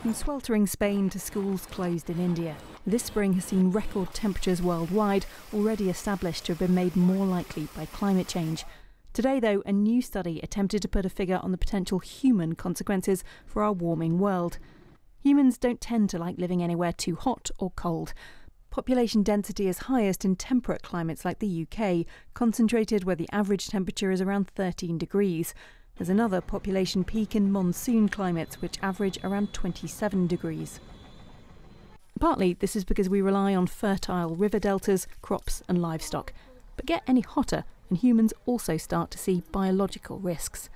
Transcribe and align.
From 0.00 0.14
sweltering 0.14 0.68
Spain 0.68 1.10
to 1.10 1.18
schools 1.18 1.66
closed 1.66 2.08
in 2.08 2.20
India, 2.20 2.56
this 2.86 3.02
spring 3.02 3.32
has 3.32 3.46
seen 3.46 3.72
record 3.72 4.14
temperatures 4.14 4.62
worldwide, 4.62 5.26
already 5.52 5.90
established 5.90 6.46
to 6.46 6.52
have 6.52 6.60
been 6.60 6.74
made 6.74 6.94
more 6.94 7.26
likely 7.26 7.66
by 7.76 7.84
climate 7.86 8.28
change. 8.28 8.64
Today, 9.12 9.40
though, 9.40 9.60
a 9.66 9.72
new 9.72 10.00
study 10.00 10.38
attempted 10.40 10.82
to 10.82 10.88
put 10.88 11.04
a 11.04 11.10
figure 11.10 11.40
on 11.42 11.50
the 11.50 11.58
potential 11.58 11.98
human 11.98 12.54
consequences 12.54 13.24
for 13.44 13.64
our 13.64 13.72
warming 13.72 14.20
world. 14.20 14.58
Humans 15.24 15.58
don't 15.58 15.80
tend 15.80 16.10
to 16.10 16.18
like 16.18 16.38
living 16.38 16.62
anywhere 16.62 16.92
too 16.92 17.16
hot 17.16 17.50
or 17.58 17.72
cold. 17.72 18.14
Population 18.70 19.24
density 19.24 19.66
is 19.66 19.78
highest 19.78 20.24
in 20.24 20.36
temperate 20.36 20.82
climates 20.82 21.24
like 21.24 21.40
the 21.40 21.66
UK, 21.66 22.06
concentrated 22.34 23.02
where 23.02 23.16
the 23.16 23.28
average 23.32 23.66
temperature 23.66 24.12
is 24.12 24.20
around 24.20 24.48
13 24.50 24.96
degrees. 24.96 25.54
There's 25.98 26.08
another 26.08 26.40
population 26.40 27.02
peak 27.02 27.34
in 27.34 27.50
monsoon 27.50 28.08
climates, 28.08 28.62
which 28.62 28.78
average 28.80 29.18
around 29.24 29.52
27 29.52 30.28
degrees. 30.28 30.78
Partly 32.20 32.52
this 32.52 32.76
is 32.76 32.84
because 32.84 33.08
we 33.08 33.20
rely 33.20 33.52
on 33.56 33.66
fertile 33.66 34.36
river 34.36 34.60
deltas, 34.60 35.08
crops, 35.22 35.60
and 35.68 35.82
livestock. 35.82 36.32
But 36.76 36.86
get 36.86 37.02
any 37.08 37.20
hotter, 37.20 37.64
and 37.88 37.98
humans 37.98 38.32
also 38.46 38.76
start 38.76 39.10
to 39.10 39.18
see 39.18 39.42
biological 39.50 40.20
risks. 40.20 40.70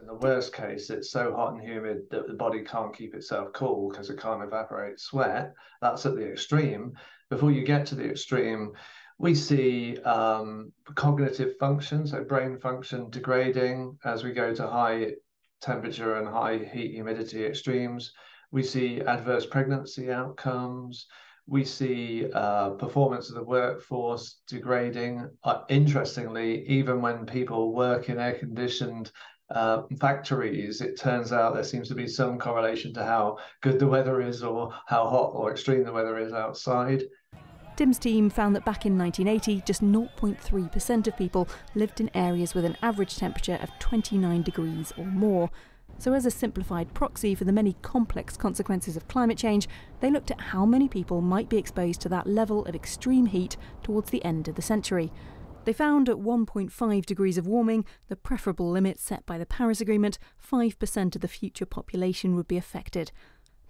In 0.00 0.08
the 0.08 0.14
worst 0.14 0.52
case, 0.52 0.90
it's 0.90 1.10
so 1.10 1.32
hot 1.34 1.52
and 1.52 1.62
humid 1.62 2.10
that 2.10 2.26
the 2.26 2.34
body 2.34 2.62
can't 2.64 2.96
keep 2.96 3.14
itself 3.14 3.52
cool 3.52 3.90
because 3.90 4.10
it 4.10 4.20
can't 4.20 4.42
evaporate 4.42 4.98
sweat. 4.98 5.54
That's 5.80 6.04
at 6.04 6.16
the 6.16 6.28
extreme. 6.28 6.94
Before 7.30 7.52
you 7.52 7.64
get 7.64 7.86
to 7.86 7.94
the 7.94 8.10
extreme, 8.10 8.72
we 9.18 9.34
see 9.34 9.98
um, 9.98 10.72
cognitive 10.94 11.56
function, 11.58 12.06
so 12.06 12.22
brain 12.22 12.58
function 12.58 13.10
degrading 13.10 13.98
as 14.04 14.22
we 14.22 14.32
go 14.32 14.54
to 14.54 14.66
high 14.66 15.12
temperature 15.60 16.16
and 16.16 16.28
high 16.28 16.58
heat 16.58 16.92
humidity 16.92 17.44
extremes. 17.44 18.12
We 18.52 18.62
see 18.62 19.00
adverse 19.00 19.44
pregnancy 19.44 20.12
outcomes. 20.12 21.06
We 21.46 21.64
see 21.64 22.30
uh, 22.32 22.70
performance 22.70 23.28
of 23.28 23.34
the 23.34 23.42
workforce 23.42 24.40
degrading. 24.46 25.28
Uh, 25.42 25.62
interestingly, 25.68 26.64
even 26.66 27.02
when 27.02 27.26
people 27.26 27.74
work 27.74 28.08
in 28.08 28.18
air 28.18 28.34
conditioned 28.34 29.10
uh, 29.50 29.82
factories, 29.98 30.80
it 30.80 31.00
turns 31.00 31.32
out 31.32 31.54
there 31.54 31.64
seems 31.64 31.88
to 31.88 31.94
be 31.94 32.06
some 32.06 32.38
correlation 32.38 32.94
to 32.94 33.04
how 33.04 33.38
good 33.62 33.78
the 33.80 33.86
weather 33.86 34.20
is 34.20 34.44
or 34.44 34.72
how 34.86 35.08
hot 35.08 35.32
or 35.34 35.50
extreme 35.50 35.84
the 35.84 35.92
weather 35.92 36.18
is 36.18 36.32
outside. 36.32 37.02
Tim's 37.78 37.96
team 37.96 38.28
found 38.28 38.56
that 38.56 38.64
back 38.64 38.86
in 38.86 38.98
1980, 38.98 39.62
just 39.64 39.84
0.3% 39.84 41.06
of 41.06 41.16
people 41.16 41.48
lived 41.76 42.00
in 42.00 42.10
areas 42.12 42.52
with 42.52 42.64
an 42.64 42.76
average 42.82 43.16
temperature 43.16 43.56
of 43.62 43.70
29 43.78 44.42
degrees 44.42 44.92
or 44.98 45.04
more. 45.04 45.48
So, 45.96 46.12
as 46.12 46.26
a 46.26 46.30
simplified 46.32 46.92
proxy 46.92 47.36
for 47.36 47.44
the 47.44 47.52
many 47.52 47.76
complex 47.80 48.36
consequences 48.36 48.96
of 48.96 49.06
climate 49.06 49.38
change, 49.38 49.68
they 50.00 50.10
looked 50.10 50.32
at 50.32 50.40
how 50.40 50.66
many 50.66 50.88
people 50.88 51.20
might 51.20 51.48
be 51.48 51.56
exposed 51.56 52.00
to 52.00 52.08
that 52.08 52.26
level 52.26 52.66
of 52.66 52.74
extreme 52.74 53.26
heat 53.26 53.56
towards 53.84 54.10
the 54.10 54.24
end 54.24 54.48
of 54.48 54.56
the 54.56 54.60
century. 54.62 55.12
They 55.64 55.72
found 55.72 56.08
at 56.08 56.16
1.5 56.16 57.06
degrees 57.06 57.38
of 57.38 57.46
warming, 57.46 57.84
the 58.08 58.16
preferable 58.16 58.68
limit 58.72 58.98
set 58.98 59.24
by 59.24 59.38
the 59.38 59.46
Paris 59.46 59.80
Agreement, 59.80 60.18
5% 60.44 61.14
of 61.14 61.20
the 61.20 61.28
future 61.28 61.66
population 61.66 62.34
would 62.34 62.48
be 62.48 62.56
affected. 62.56 63.12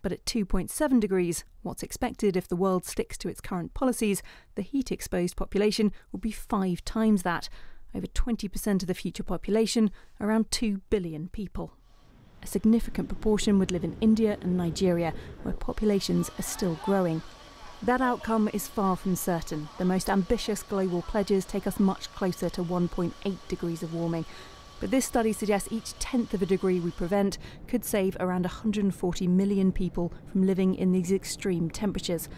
But 0.03 0.13
at 0.13 0.25
2.7 0.25 1.01
degrees, 1.01 1.45
what's 1.63 1.83
expected 1.83 2.37
if 2.37 2.49
the 2.49 2.57
world 2.57 2.85
sticks 2.85 3.19
to 3.19 3.29
its 3.29 3.41
current 3.41 3.75
policies, 3.75 4.23
the 4.55 4.63
heat 4.63 4.93
exposed 4.93 5.37
population 5.37 5.93
would 6.13 6.21
be 6.21 6.31
five 6.31 6.85
times 6.85 7.23
that. 7.23 7.49
Over 7.95 8.07
20% 8.07 8.83
of 8.83 8.87
the 8.87 8.95
future 8.95 9.23
population, 9.23 9.91
around 10.21 10.51
2 10.51 10.83
billion 10.91 11.29
people. 11.29 11.73
A 12.43 12.47
significant 12.47 13.09
proportion 13.09 13.59
would 13.59 13.73
live 13.73 13.83
in 13.83 13.97
India 14.01 14.39
and 14.41 14.57
Nigeria, 14.57 15.13
where 15.43 15.55
populations 15.55 16.31
are 16.39 16.43
still 16.43 16.79
growing. 16.85 17.23
That 17.83 18.01
outcome 18.01 18.49
is 18.53 18.69
far 18.69 18.97
from 18.97 19.17
certain. 19.17 19.69
The 19.79 19.85
most 19.85 20.11
ambitious 20.11 20.63
global 20.63 21.03
pledges 21.03 21.45
take 21.45 21.67
us 21.67 21.81
much 21.81 22.13
closer 22.15 22.49
to 22.51 22.63
1.8 22.63 23.39
degrees 23.49 23.83
of 23.83 23.95
warming, 23.95 24.25
but 24.81 24.91
this 24.91 25.05
study 25.05 25.33
suggests 25.33 25.73
each 25.73 25.99
tenth 25.99 26.35
of 26.35 26.43
a 26.43 26.47
degree 26.47 26.81
we 26.81 26.91
prevent 26.91 27.39
could 27.67 27.85
save 27.85 28.17
around 28.21 28.43
140 28.43 29.27
million 29.27 29.73
people 29.73 30.13
from 30.31 30.47
living 30.47 30.75
in 30.75 30.93
these 30.93 31.13
extreme 31.13 31.71
temperatures. 31.71 32.29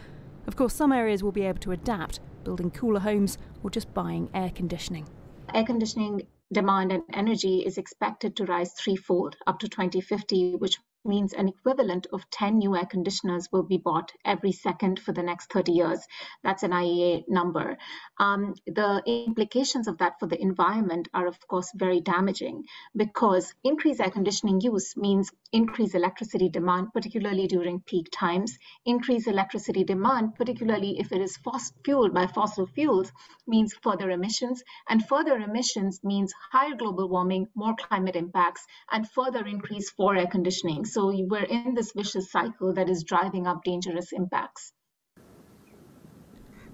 Of 0.47 0.57
course, 0.57 0.75
some 0.75 0.93
areas 0.93 1.23
will 1.23 1.33
be 1.33 1.43
able 1.43 1.61
to 1.61 1.73
adapt, 1.73 2.21
building 2.45 2.71
cooler 2.71 3.01
homes 3.01 3.39
or 3.63 3.71
just 3.71 3.93
buying 3.93 4.31
air 4.35 4.51
conditioning. 4.51 5.07
Air 5.55 5.65
conditioning 5.65 6.27
demand 6.53 6.93
and 6.93 7.03
energy 7.13 7.61
is 7.61 7.79
expected 7.79 8.37
to 8.37 8.45
rise 8.45 8.73
threefold 8.73 9.37
up 9.47 9.59
to 9.61 9.69
2050, 9.69 10.57
which 10.57 10.79
means 11.05 11.33
an 11.33 11.49
equivalent 11.49 12.07
of 12.13 12.29
10 12.31 12.59
new 12.59 12.77
air 12.77 12.87
conditioners 12.87 13.49
will 13.53 13.63
be 13.63 13.79
bought 13.79 14.13
every 14.25 14.53
second 14.53 14.99
for 14.99 15.13
the 15.13 15.23
next 15.23 15.53
30 15.53 15.73
years. 15.73 16.07
That's 16.43 16.63
an 16.63 16.73
IEA 16.73 17.25
number. 17.29 17.79
Um, 18.19 18.55
the 18.67 19.03
implications 19.07 19.89
of 19.89 19.99
that 19.99 20.19
for 20.21 20.27
the 20.27 20.41
environment 20.41 21.09
are, 21.15 21.27
of 21.27 21.39
course, 21.49 21.71
very 21.75 22.01
damaging 22.01 22.65
because 22.97 23.55
increased 23.65 24.01
air 24.01 24.11
conditioning 24.11 24.61
use 24.61 24.97
means 24.97 25.31
increased 25.53 25.95
electricity 25.95 26.49
demand, 26.49 26.93
particularly 26.93 27.47
during 27.47 27.81
peak 27.81 28.09
times. 28.13 28.59
Increased 28.85 29.27
electricity 29.27 29.85
demand, 29.85 30.35
particularly 30.37 30.99
if 30.99 31.13
it 31.13 31.21
is 31.21 31.39
fueled 31.85 32.15
by 32.15 32.27
fossil 32.27 32.67
fuels, 32.67 33.11
means 33.47 33.75
further 33.83 34.11
emissions, 34.11 34.63
and 34.89 35.07
further 35.07 35.37
emissions 35.39 36.01
means 36.05 36.33
higher 36.53 36.75
global 36.77 37.09
warming, 37.09 37.49
more 37.55 37.75
climate 37.75 38.17
impacts, 38.17 38.67
and 38.93 39.11
further 39.11 39.47
increase 39.47 39.91
for 39.91 40.15
air 40.15 40.27
conditioning. 40.27 40.85
So 40.91 41.15
we're 41.29 41.45
in 41.45 41.75
this 41.75 41.93
vicious 41.95 42.33
cycle 42.33 42.75
that 42.75 42.89
is 42.89 43.05
driving 43.05 43.47
up 43.47 43.63
dangerous 43.63 44.13
impacts. 44.13 44.73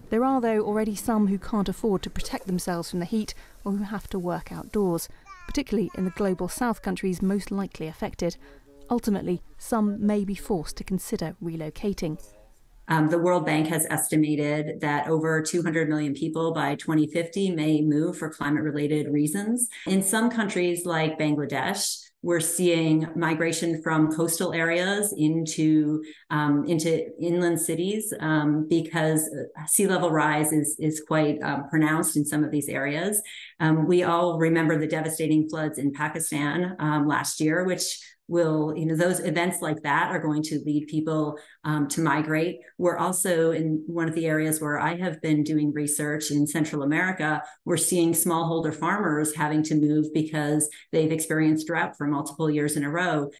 There 0.08 0.24
are, 0.24 0.40
though, 0.40 0.60
already 0.60 0.94
some 0.94 1.26
who 1.26 1.38
can't 1.38 1.68
afford 1.68 2.02
to 2.02 2.10
protect 2.10 2.46
themselves 2.46 2.90
from 2.90 3.00
the 3.00 3.04
heat 3.04 3.34
or 3.64 3.72
who 3.72 3.84
have 3.84 4.08
to 4.10 4.18
work 4.18 4.52
outdoors, 4.52 5.08
particularly 5.46 5.90
in 5.96 6.04
the 6.04 6.12
global 6.12 6.48
south 6.48 6.80
countries 6.80 7.20
most 7.20 7.50
likely 7.50 7.88
affected. 7.88 8.36
Ultimately, 8.88 9.42
some 9.58 10.06
may 10.06 10.24
be 10.24 10.34
forced 10.34 10.76
to 10.76 10.84
consider 10.84 11.36
relocating. 11.42 12.18
Um, 12.88 13.08
the 13.08 13.18
World 13.18 13.46
Bank 13.46 13.68
has 13.68 13.86
estimated 13.90 14.80
that 14.80 15.08
over 15.08 15.42
200 15.42 15.88
million 15.88 16.14
people 16.14 16.52
by 16.52 16.74
2050 16.76 17.50
may 17.52 17.82
move 17.82 18.18
for 18.18 18.30
climate 18.30 18.62
related 18.62 19.08
reasons. 19.08 19.68
In 19.86 20.02
some 20.02 20.30
countries 20.30 20.86
like 20.86 21.18
Bangladesh, 21.18 22.06
we're 22.22 22.40
seeing 22.40 23.06
migration 23.14 23.80
from 23.82 24.12
coastal 24.12 24.52
areas 24.52 25.14
into 25.16 26.02
um, 26.30 26.64
into 26.66 27.06
inland 27.20 27.60
cities 27.60 28.12
um, 28.18 28.66
because 28.68 29.30
sea 29.68 29.86
level 29.86 30.10
rise 30.10 30.52
is 30.52 30.76
is 30.80 31.02
quite 31.06 31.40
um, 31.42 31.68
pronounced 31.68 32.16
in 32.16 32.24
some 32.24 32.42
of 32.42 32.50
these 32.50 32.68
areas. 32.68 33.22
Um, 33.60 33.86
we 33.86 34.02
all 34.02 34.38
remember 34.38 34.76
the 34.76 34.88
devastating 34.88 35.48
floods 35.48 35.78
in 35.78 35.92
Pakistan 35.92 36.74
um, 36.80 37.06
last 37.06 37.40
year, 37.40 37.64
which 37.64 38.00
will 38.28 38.74
you 38.76 38.86
know 38.86 38.96
those 38.96 39.20
events 39.20 39.60
like 39.60 39.82
that 39.82 40.10
are 40.10 40.18
going 40.18 40.42
to 40.42 40.60
lead 40.66 40.86
people 40.88 41.38
um, 41.64 41.86
to 41.88 42.00
migrate. 42.00 42.58
We're 42.78 42.96
also 42.96 43.52
in 43.52 43.82
one 43.86 44.08
of 44.08 44.14
the 44.14 44.26
areas 44.26 44.60
where 44.60 44.78
i 44.78 44.96
have 44.96 45.20
been 45.22 45.42
doing 45.42 45.72
research 45.72 46.30
in 46.30 46.46
central 46.46 46.82
america 46.82 47.42
we're 47.64 47.76
seeing 47.76 48.12
smallholder 48.12 48.74
farmers 48.74 49.34
having 49.34 49.62
to 49.64 49.74
move 49.74 50.06
because 50.12 50.68
they've 50.92 51.12
experienced 51.12 51.66
drought 51.66 51.96
for 51.96 52.06
multiple 52.06 52.50
years 52.50 52.76
in 52.76 52.84
a 52.84 52.90
row. 52.90 53.30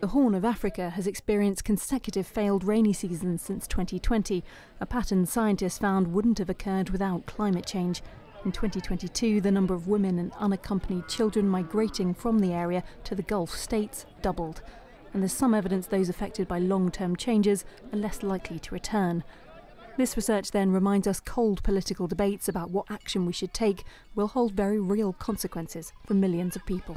The 0.00 0.06
horn 0.08 0.34
of 0.34 0.44
africa 0.44 0.90
has 0.90 1.06
experienced 1.06 1.64
consecutive 1.64 2.26
failed 2.26 2.64
rainy 2.64 2.92
seasons 2.92 3.42
since 3.42 3.66
2020 3.66 4.44
a 4.80 4.86
pattern 4.86 5.26
scientists 5.26 5.78
found 5.78 6.08
wouldn't 6.08 6.38
have 6.38 6.50
occurred 6.50 6.90
without 6.90 7.26
climate 7.26 7.66
change 7.66 8.02
in 8.44 8.52
2022, 8.52 9.40
the 9.40 9.50
number 9.50 9.74
of 9.74 9.88
women 9.88 10.18
and 10.18 10.32
unaccompanied 10.38 11.08
children 11.08 11.48
migrating 11.48 12.14
from 12.14 12.38
the 12.38 12.52
area 12.52 12.82
to 13.04 13.14
the 13.14 13.22
Gulf 13.22 13.50
states 13.50 14.06
doubled. 14.22 14.62
And 15.12 15.22
there's 15.22 15.32
some 15.32 15.54
evidence 15.54 15.86
those 15.86 16.08
affected 16.08 16.48
by 16.48 16.58
long 16.58 16.90
term 16.90 17.16
changes 17.16 17.64
are 17.92 17.98
less 17.98 18.22
likely 18.22 18.58
to 18.60 18.74
return. 18.74 19.24
This 19.96 20.16
research 20.16 20.52
then 20.52 20.72
reminds 20.72 21.06
us 21.06 21.20
cold 21.20 21.62
political 21.62 22.06
debates 22.06 22.48
about 22.48 22.70
what 22.70 22.90
action 22.90 23.26
we 23.26 23.32
should 23.32 23.52
take 23.52 23.84
will 24.14 24.28
hold 24.28 24.52
very 24.52 24.80
real 24.80 25.12
consequences 25.12 25.92
for 26.06 26.14
millions 26.14 26.56
of 26.56 26.64
people. 26.64 26.96